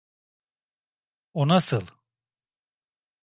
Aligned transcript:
O 1.33 1.47
nasıl? 1.47 1.87